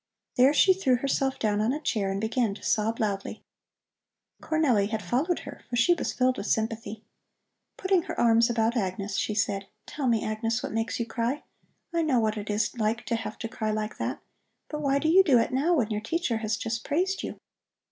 There 0.35 0.51
she 0.51 0.73
threw 0.73 0.95
herself 0.95 1.37
down 1.37 1.61
on 1.61 1.71
a 1.71 1.79
chair 1.79 2.09
and 2.09 2.19
began 2.19 2.55
to 2.55 2.63
sob 2.63 2.99
loudly. 2.99 3.43
Cornelli 4.41 4.87
had 4.89 5.03
followed 5.03 5.41
her, 5.41 5.61
for 5.69 5.75
she 5.75 5.93
was 5.93 6.11
filled 6.11 6.37
with 6.37 6.47
sympathy. 6.47 7.03
Putting 7.77 8.01
her 8.01 8.19
arms 8.19 8.49
about 8.49 8.75
Agnes, 8.75 9.15
she 9.17 9.35
said: 9.35 9.67
"Tell 9.85 10.07
me, 10.07 10.25
Agnes, 10.25 10.63
what 10.63 10.71
makes 10.71 10.99
you 10.99 11.05
cry. 11.05 11.43
I 11.93 12.01
know 12.01 12.19
what 12.19 12.35
it 12.35 12.49
is 12.49 12.75
like 12.79 13.05
to 13.05 13.15
have 13.15 13.37
to 13.37 13.47
cry 13.47 13.69
like 13.69 13.99
that. 13.99 14.23
But 14.69 14.81
why 14.81 14.97
do 14.97 15.07
you 15.07 15.23
do 15.23 15.37
it 15.37 15.53
now, 15.53 15.75
when 15.75 15.91
your 15.91 16.01
teacher 16.01 16.37
has 16.37 16.57
just 16.57 16.83
praised 16.83 17.21
you?" 17.21 17.39